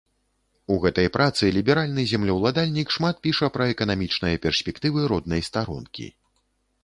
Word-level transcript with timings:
У 0.75 0.75
гэтай 0.85 1.09
працы 1.17 1.49
ліберальны 1.57 2.05
землеўладальнік 2.13 2.95
шмат 2.97 3.15
піша 3.27 3.51
пра 3.57 3.67
эканамічныя 3.73 4.39
перспектывы 4.45 5.03
роднай 5.11 5.41
старонкі. 5.49 6.07